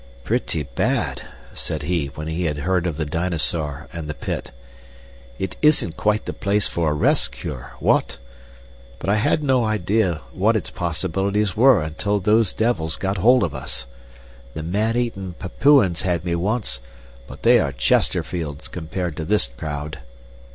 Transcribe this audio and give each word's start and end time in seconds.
"Pretty 0.23 0.63
bad," 0.63 1.21
said 1.53 1.83
he, 1.83 2.07
when 2.15 2.25
he 2.27 2.45
had 2.45 2.57
heard 2.57 2.87
of 2.87 2.97
the 2.97 3.05
dinosaur 3.05 3.87
and 3.93 4.07
the 4.07 4.15
pit. 4.15 4.49
"It 5.37 5.57
isn't 5.61 5.95
quite 5.95 6.25
the 6.25 6.33
place 6.33 6.65
for 6.67 6.89
a 6.89 6.93
rest 6.93 7.31
cure. 7.31 7.73
What? 7.77 8.17
But 8.97 9.11
I 9.11 9.17
had 9.17 9.43
no 9.43 9.63
idea 9.63 10.21
what 10.31 10.55
its 10.55 10.71
possibilities 10.71 11.55
were 11.55 11.83
until 11.83 12.17
those 12.17 12.51
devils 12.51 12.95
got 12.95 13.17
hold 13.19 13.43
of 13.43 13.53
us. 13.53 13.85
The 14.55 14.63
man 14.63 14.97
eatin' 14.97 15.33
Papuans 15.33 16.01
had 16.01 16.25
me 16.25 16.33
once, 16.33 16.79
but 17.27 17.43
they 17.43 17.59
are 17.59 17.71
Chesterfields 17.71 18.69
compared 18.69 19.15
to 19.17 19.23
this 19.23 19.51
crowd." 19.55 19.99